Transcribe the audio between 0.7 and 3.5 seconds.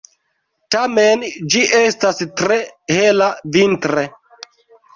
Tamen ĝi estas tre hela